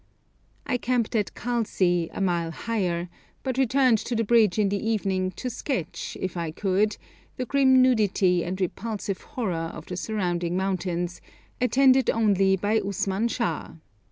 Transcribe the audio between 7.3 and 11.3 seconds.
the grim nudity and repulsive horror of the surrounding mountains,